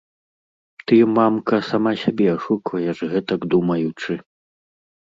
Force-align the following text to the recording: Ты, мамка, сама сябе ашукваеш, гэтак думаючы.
Ты, 0.91 0.97
мамка, 1.17 1.59
сама 1.69 1.91
сябе 2.05 2.27
ашукваеш, 2.37 2.97
гэтак 3.13 3.41
думаючы. 3.57 4.13